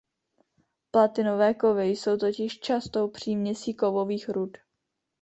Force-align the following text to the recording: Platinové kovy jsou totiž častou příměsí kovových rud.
Platinové 0.91 1.53
kovy 1.53 1.85
jsou 1.87 2.17
totiž 2.17 2.59
častou 2.59 3.07
příměsí 3.07 3.73
kovových 3.73 4.29
rud. 4.29 4.57